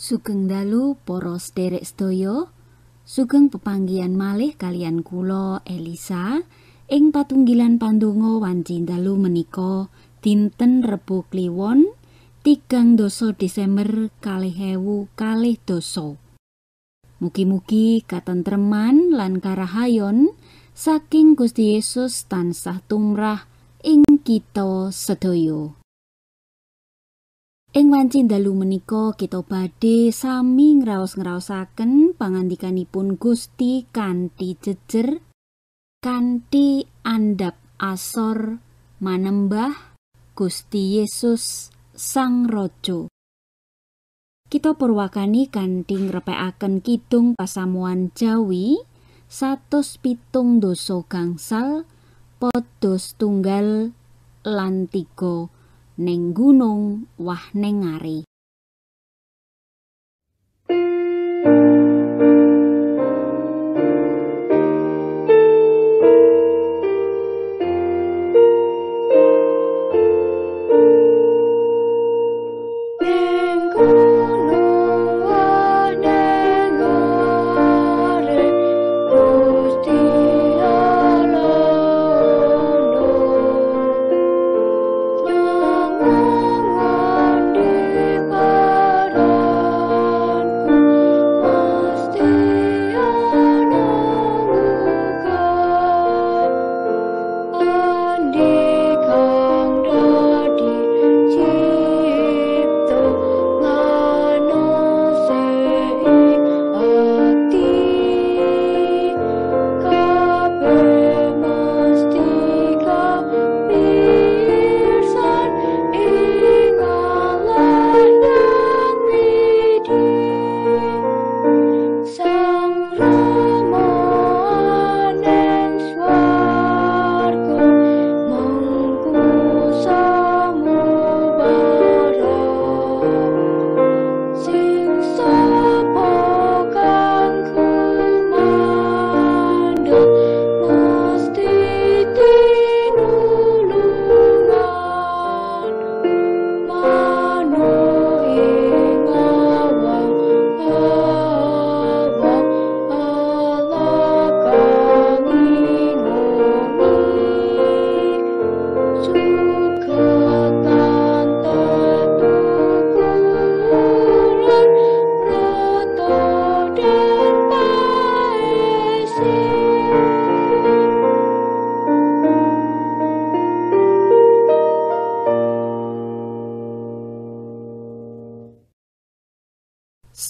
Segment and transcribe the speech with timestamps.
[0.00, 2.48] Sugeng dalu para sederek sedaya.
[3.04, 6.40] Sugeng pepanggihan malih kalian kula Elisa
[6.88, 9.92] ing patunggilan pandonga wanci dalu menika
[10.24, 11.84] dinten Rebo Kliwon
[12.40, 16.16] tigang doso Desember kalih ewu kalih doso.
[17.20, 20.32] Mugi-mugi katentreman lan karahayon
[20.72, 23.44] saking Gusti Yesus tansah tumrah
[23.84, 25.79] ing kita sedaya.
[27.70, 35.22] Ing wanci dalu menika kita badhe sami ngraos-ngraosaken pangandikanipun Gusti kanthi jejer
[36.02, 38.58] kanthi andap asor
[38.98, 39.94] manembah
[40.34, 43.06] Gusti Yesus Sang Raja.
[44.50, 48.82] Kita purwakani kanthi ngrepekaken kidung pasamuan Jawi
[49.30, 51.86] satus pitung doso gangsal
[52.42, 53.94] podos tunggal
[54.42, 55.59] lan tiga
[56.00, 58.29] neng gunung wah neng ngare.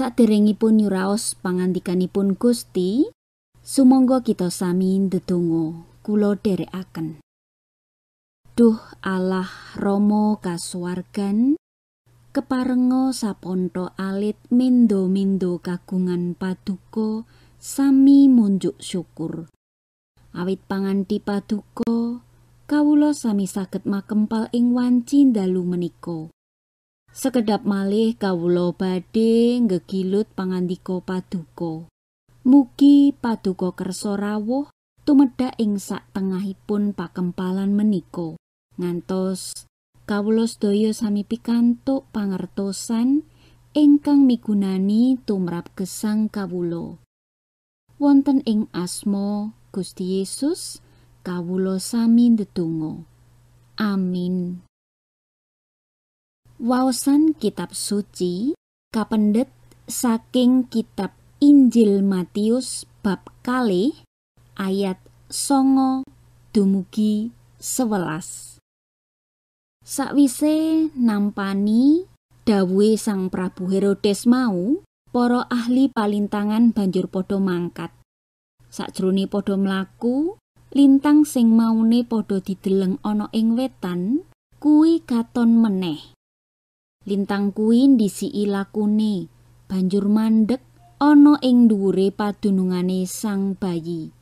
[0.00, 3.12] Saderengipun nyuraos pangandikanipun Gusti,
[3.61, 7.21] sumangga kita sami ndedonga kula dherekaken.
[8.56, 11.60] Duh Allah Rama kasuwargan,
[12.33, 17.28] keparenga saponto alit mindo-mindo kagungan paduka
[17.60, 19.53] sami munjuk syukur.
[20.33, 22.25] Awit panganti paduka,
[22.65, 26.33] kawula sami saged makempal ing wanci dalu menika.
[27.10, 31.91] Sekedap malih kawula badhe ngegilut pangandika paduka.
[32.47, 34.71] Mugi paduka kersa rawuh
[35.03, 38.38] tumedhak ing sak tengahipun pakempalan menika.
[38.78, 39.66] Ngantos
[40.06, 43.27] kawula sedaya sami pikantuk pangertosan
[43.75, 46.94] ingkang migunani tumrap gesang kawula.
[47.98, 50.78] Wonten ing asma Gusti Yesus
[51.27, 53.03] kawula sami ndedonga.
[53.77, 54.70] Amin.
[56.60, 58.53] Waosan kitab suci
[58.93, 59.48] kapendet
[59.88, 63.97] saking kitab Injil Matius bab kali
[64.60, 65.00] ayat
[65.32, 66.04] songo
[66.53, 67.32] dumugi
[67.65, 68.60] 11
[69.81, 72.04] Sakwise nampani
[72.44, 74.84] dawuhe Sang Prabu Herodes mau
[75.16, 77.89] para ahli palintangan banjur padha mangkat.
[78.68, 80.36] Sakjroning padha mlaku
[80.77, 84.28] lintang sing maune padha dideleng ana ing wetan
[84.60, 86.20] kuwi katon meneh
[87.09, 89.33] Lintang kuwi ndisiki lakune,
[89.65, 90.61] banjur mandek
[91.01, 94.13] ana ing dhuwure padunungane sang bayi.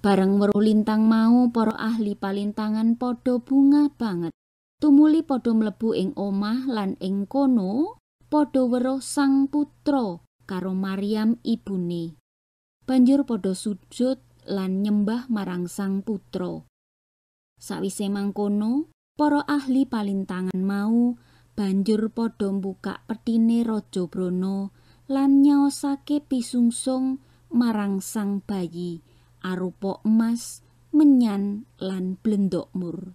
[0.00, 4.32] Bareng weruh lintang mau, para ahli palintangan padha bunga banget.
[4.80, 8.00] Tumuli padha mlebu ing omah lan ing kono
[8.32, 10.16] padha weruh sang putra
[10.48, 12.16] karo Maryam ibune.
[12.88, 14.16] Banjur padha sujud
[14.48, 16.64] lan nyembah marang sang putra.
[17.60, 18.88] Sawise mangkono,
[19.20, 21.20] para ahli palintangan mau
[21.60, 24.72] banjur padha mbukak petine raja Brana
[25.12, 27.20] lan nyaosake pisungsung
[27.52, 29.04] marang sang bayi
[29.44, 33.12] arupa emas menyan lan blendok mur.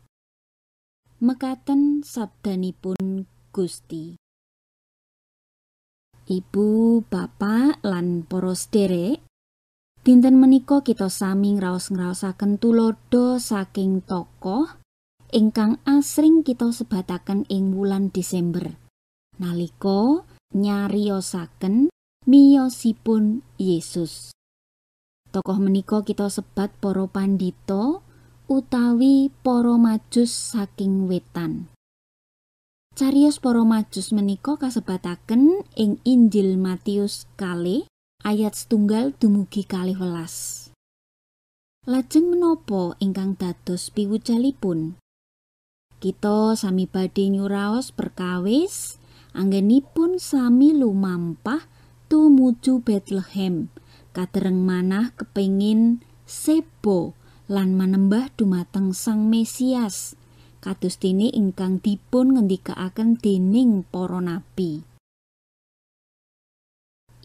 [1.26, 4.14] Mekaten sabdanipun Gusti.
[6.30, 9.26] Ibu, Bapak lan para sederek
[10.06, 14.85] dinten menika kita sami ngraos-ngraosaken tulodo saking tokoh
[15.34, 18.78] ingkang asring kita sebataken ing wulan Desember.
[19.42, 21.90] Nalika nyariosaken
[22.26, 24.34] miyosipun Yesus.
[25.30, 28.06] Tokoh menika kita sebat para pandito
[28.48, 31.68] utawi para majus saking wetan.
[32.96, 37.84] Carios para majus menika kasebataken ing Injil Matius kali
[38.24, 40.70] ayat setunggal dumugi kali welas.
[41.86, 44.98] Lajeng menopo ingkang dados piwucalipun?
[46.06, 49.02] Kita sami badhe nyuraos perkawis
[49.34, 51.66] anggenipun sami lumampah
[52.14, 53.74] tumuju Bethlehem
[54.14, 57.18] kadereng manah kepingin sebo
[57.50, 60.14] lan manembah dumateng Sang Mesias.
[60.62, 64.86] Kados ingkang dipun ngendikaaken dening para nabi.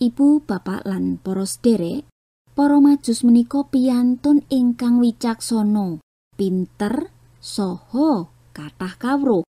[0.01, 2.09] Ibu bapak lan para sederek
[2.57, 6.01] para majus menika piyantun ingkang wicaksana.
[6.41, 7.13] Pinter
[7.45, 9.45] soho kathah kawruh.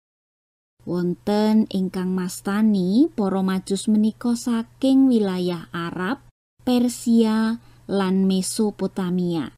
[0.83, 6.27] Wonten ingkang mastani para majus menika saking wilayah Arab,
[6.67, 9.55] Persia, lan Mesopotamia.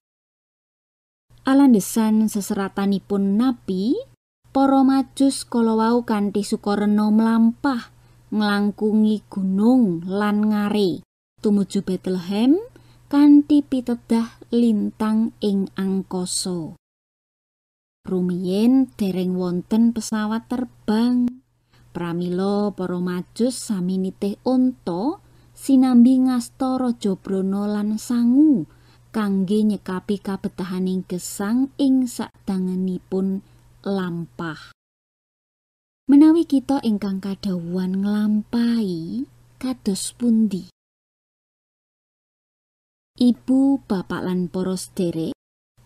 [1.48, 3.96] Alandesan seseratanipun nabi,
[4.52, 7.92] para majus kala wau kanthi sukarena mlampah
[8.28, 11.00] nglangkungi gunung lan ngare
[11.40, 12.56] tumuju Bethlehem
[13.08, 16.77] kanthi pitedah lintang ing angkasa.
[18.08, 21.28] Rumiyin dereng wonten pesawat terbang.
[21.92, 25.20] Pramila para majus sami nitih unta
[25.52, 28.64] sinambi ngasta raja Brana lan sangu
[29.12, 33.44] kangge nyekapi kabetahaning gesang ing sakdangenipun
[33.84, 34.72] lampah.
[36.08, 39.28] Menawi kita ingkang kadhawuhan nglampahi
[39.60, 40.72] kados pundi?
[43.18, 45.34] Ibu, bapak lan para sederek,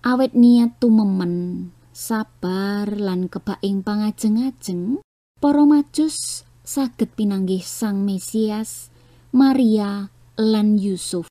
[0.05, 4.99] awet niat tumemen sabar lan kebaing pangajeng-ajeng
[5.39, 8.91] para majus saged pinanggih Sang Mesias
[9.31, 11.31] Maria lan Yusuf.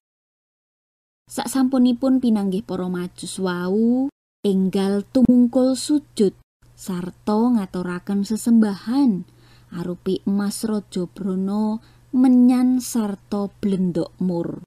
[1.27, 4.07] Saksampunipun pinanggih para majus wau
[4.47, 6.31] enggal tumungkul sujud
[6.71, 9.27] sarta ngaturaken sesembahan
[9.75, 11.83] arupi emas raja Brono
[12.15, 14.63] menyan sarta blendok mur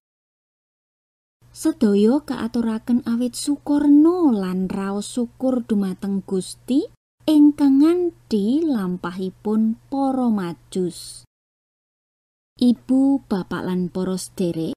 [1.54, 6.90] sedaya kaaturaken awit sukurna lan raos syukur dumateng Gusti
[7.30, 11.22] ingkang nganti lampahipun para majus.
[12.58, 14.74] Ibu, bapak lan para sederek,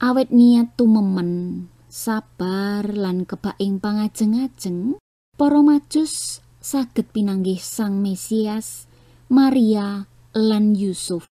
[0.00, 4.96] awit niat tumemen, sabar lan kebaing pangajeng-ajeng,
[5.36, 8.88] para majus saged pinanggih Sang Mesias,
[9.28, 11.28] Maria lan Yusuf.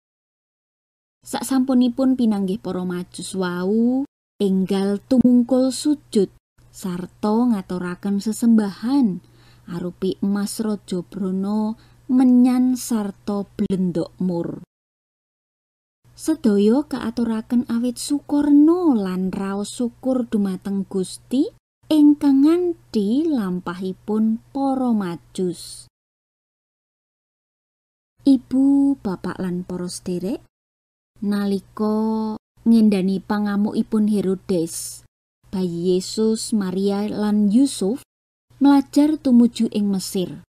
[1.25, 4.05] Saksampunipun pinanggih para majus wau,
[4.43, 6.27] enggal tumungkul sujud
[6.75, 9.23] sarta ngaturaken sesembahan
[9.71, 11.79] arupi emas raja Brono
[12.11, 14.67] menyan sarta blendok mur.
[16.19, 21.47] Sedaya kaaturaken awit sukurna lan raos syukur dumateng Gusti
[21.87, 25.87] ingkang nganti lampahipun para majus.
[28.23, 30.47] Ibu, bapak lan para sederek,
[31.27, 35.03] nalika ngendani pangamukipun Herodes.
[35.53, 38.01] Bayi Yesus, Maria lan Yusuf
[38.63, 40.47] melajar tumuju ing Mesir.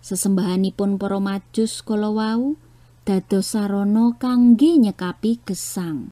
[0.00, 2.56] Sesembahanipun para majus kala wau
[3.04, 6.08] dados sarana kangge nyekapi gesang.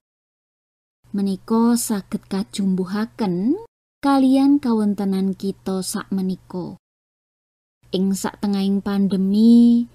[1.14, 3.56] Menika saged kajumbuhaken
[4.04, 6.76] kalian kawontenan kita sak menika.
[7.94, 9.86] Ing sak tengahing pandemi,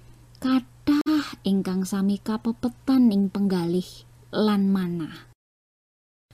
[0.42, 3.86] kathah ingkang sami kapepetan ing penggalih
[4.32, 5.28] lan manah.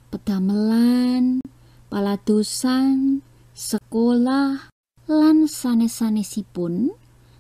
[0.09, 1.43] Pedamelan,
[1.91, 3.21] paladosan,
[3.53, 4.71] sekolah,
[5.11, 6.95] lan sanes-sanesipun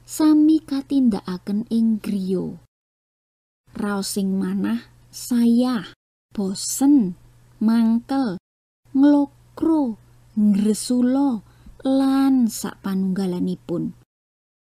[0.08, 2.58] sami katindakaken ing griya.
[3.78, 5.94] Raosing manah saya
[6.34, 7.14] bosen,
[7.62, 8.36] mangkel,
[8.92, 10.00] nglokro,
[10.34, 11.40] ngresula
[11.86, 13.94] lan sak panunggalanipun.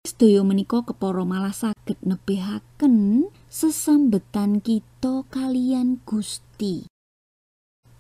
[0.05, 1.55] Sedaya menika kepara malah
[1.85, 6.89] saged nebihaken sesambetan kita kalian Gusti.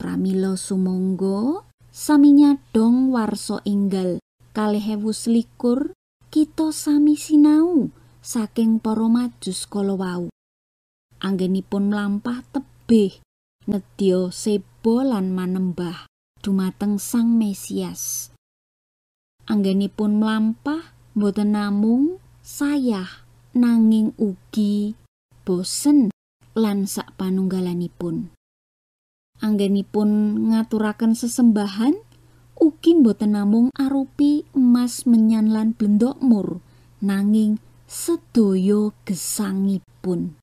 [0.00, 4.24] Pramila sumangga sami nyadong warsa enggal
[4.56, 5.92] kalih ewu selikur
[6.32, 7.92] kita sami sinau
[8.24, 10.32] saking para majus kala wau.
[11.20, 13.20] Anggenipun mlampah tebih
[13.68, 16.08] nedya sebo lan manembah
[16.40, 18.32] dumateng Sang Mesias.
[19.44, 23.23] Anggenipun mlampah boten namung sayah
[23.54, 24.98] nanging ugi
[25.46, 26.10] bosen
[26.58, 28.34] lan sak panunggalanipun.
[29.38, 30.10] Anggenipun
[30.50, 31.94] ngaturaken sesembahan
[32.58, 36.62] ugi boten namung arupi emas menyan lan blendok mur
[37.02, 40.38] nanging sedaya gesangipun.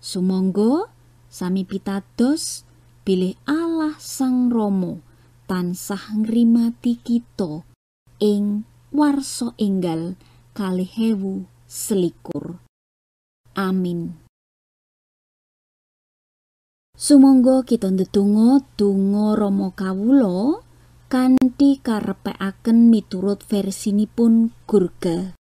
[0.00, 0.92] Sumangga
[1.32, 2.68] sami pitados
[3.06, 5.00] bilih Allah Sang Rama
[5.46, 7.62] tansah ngrimati kita
[8.18, 10.16] ing warsa enggal
[10.56, 12.60] kalih hewu selikur.
[13.56, 14.20] Amin.
[16.92, 20.60] Sumangga kita ndedonga donga Rama kawula
[21.08, 25.32] kanthi karepekaken miturut versinipun Gurga.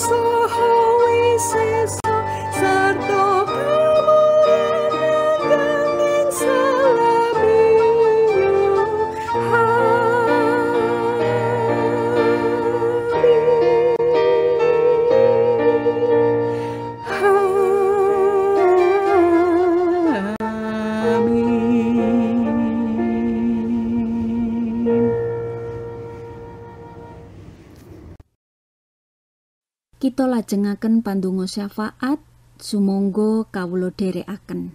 [0.00, 0.29] slow.
[30.10, 32.18] Kita lajengaken pandonga syafaat
[32.58, 34.74] sumangga kawula dherekaken.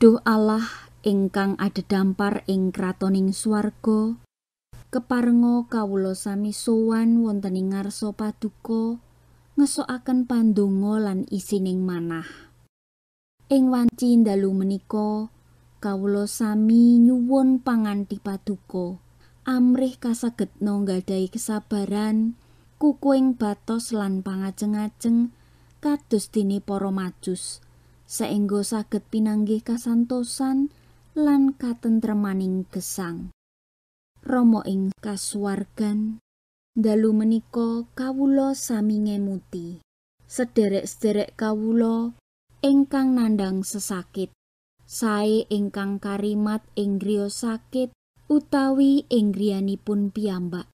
[0.00, 0.64] Duh Allah
[1.04, 4.16] ingkang dampar ing kratoning swarga
[4.88, 8.96] keparenga kawula sami sowan wonten ing ngarsa paduka
[9.60, 12.24] ngesokaken pandonga lan isining manah.
[13.52, 15.28] Ing wanci dalu menika
[15.84, 18.96] kawula sami nyuwun panganti paduka
[19.44, 22.39] amrih kasagetno nggadahi kesabaran
[22.80, 25.36] kukuing batos lan pangajeng-ajeng
[25.84, 27.60] kados dene para majus.
[28.08, 30.72] Saengga saged pinanggih kasantosan
[31.12, 33.36] lan katentremaning gesang.
[34.24, 36.24] Romo ing kasuwargan
[36.72, 39.84] dalu menika kawula sami ngemuti.
[40.24, 42.16] Sederek-sederek kawula
[42.64, 44.32] ingkang nandang sesakit.
[44.88, 47.92] Sae ingkang karimat ing griya sakit
[48.26, 50.66] utawi ing griyanipun piyambak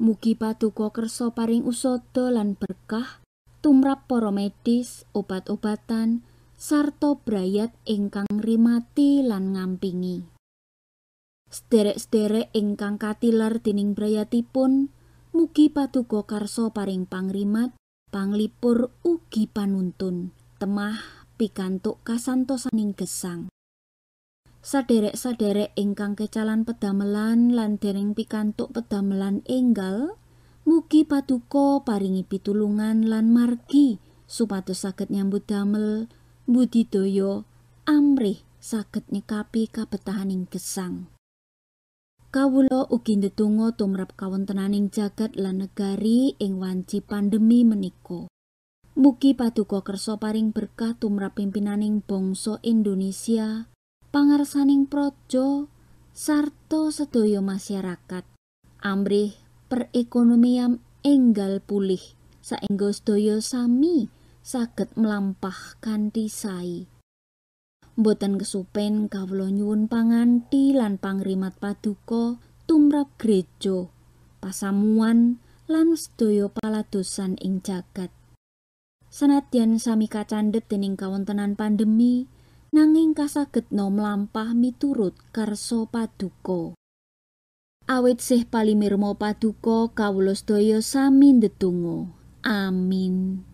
[0.00, 3.20] Mugi paduka kersa paring usada lan berkah
[3.60, 6.24] tumrap para medis, obat-obatan,
[6.56, 10.24] sarta brayat ingkang rimati lan ngampingi.
[11.52, 14.88] Sederek-sederek ingkang katilar dening brayatipun,
[15.36, 17.76] mugi paduka karso paring pangrimat,
[18.08, 20.96] panglipur ugi panuntun, temah
[21.36, 23.52] pikantuk kasantosaning gesang.
[24.60, 30.20] Saderek-saderek ingkang kecalan pedamelan lan dereng pikantuk pedamelan enggal
[30.68, 33.96] mugi paduka paringi pitulungan lan margi
[34.28, 36.12] supados saged nyambut damel
[36.44, 37.48] budidaya
[37.88, 41.08] amrih saged nyekapi kabetahaning gesang
[42.30, 48.30] Kawula ugi ndedonga tumrap kawontenaning jagat lan negari ing wanci pandemi menika.
[48.94, 53.66] Mugi paduka kersa paring berkah tumrap pimpinaning bangsa Indonesia,
[54.10, 55.70] pangarsaning praja,
[56.10, 58.26] sarta sedaya masyarakat.
[58.82, 59.38] Amrih
[59.70, 62.02] perekonomian enggal pulih
[62.42, 64.10] saengga sedaya sami
[64.42, 66.90] saged mlampah kanthi sae.
[67.94, 73.86] Mboten kesupen kawula nyuwun panganti lan pangrimat paduka tumrap gereja,
[74.42, 75.38] pasamuan
[75.70, 78.10] lan sedaya paladosan ing jagat.
[79.10, 82.30] Sanadyan sami kacandhet dening kawontenan pandemi,
[82.70, 86.74] nanging kasagedna mlampah miturut karso paduka.
[87.90, 92.14] Awit sih palimirmo paduka kawula sedaya sami ndedonga.
[92.46, 93.44] Amin.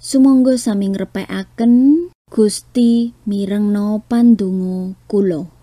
[0.00, 5.53] Sumangga sami ngrepekaken Gusti mirengno pandonga kula.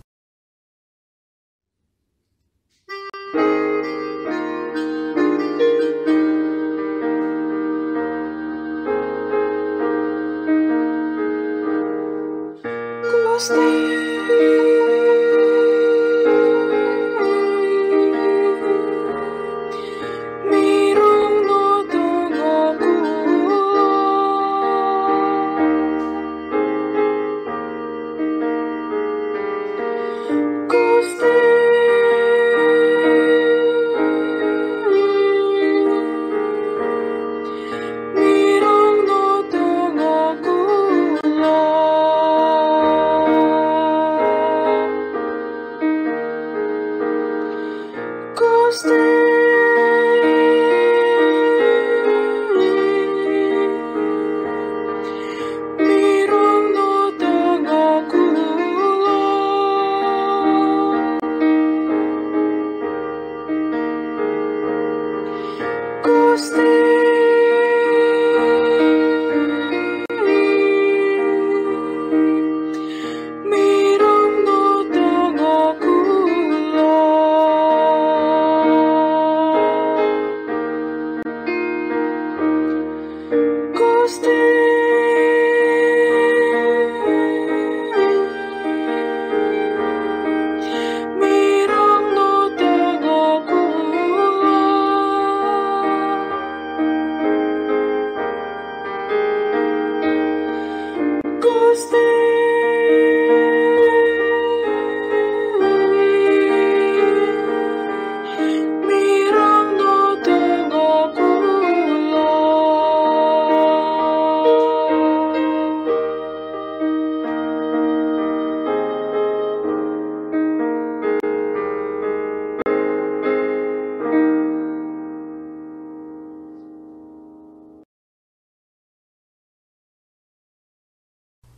[13.41, 13.90] Gusti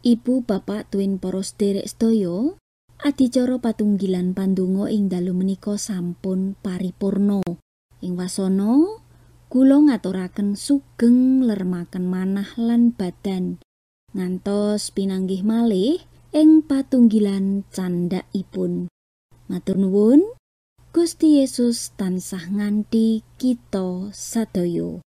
[0.04, 2.60] Ibu bapak tuwin para sederek sedaya,
[3.00, 7.39] adicara patunggilan pandonga ing dalu menika sampun paripurna.
[8.04, 9.00] Ing wasana
[9.48, 13.63] kula ngaturaken sugeng lermaken manah lan badan
[14.12, 18.88] ngantos pinanggih malih ing patunggilan candhakipun.
[19.50, 20.22] Matur nuwun.
[20.94, 25.04] Gusti Yesus tansah nganti kita sadaya.